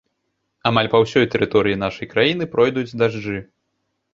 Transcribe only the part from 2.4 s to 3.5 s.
пройдуць дажджы.